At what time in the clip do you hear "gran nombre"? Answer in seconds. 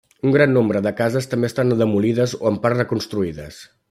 0.35-0.79